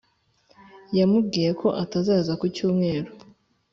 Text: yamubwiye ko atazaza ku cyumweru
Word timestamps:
yamubwiye 0.97 1.49
ko 1.61 1.67
atazaza 1.83 2.33
ku 2.39 2.45
cyumweru 2.55 3.09